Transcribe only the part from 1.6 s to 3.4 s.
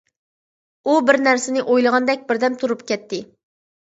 ئويلىغاندەك بىردەم تۇرۇپ كەتتى.